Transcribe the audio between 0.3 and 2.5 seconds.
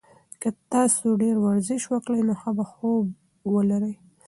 که تاسي ډېر ورزش وکړئ نو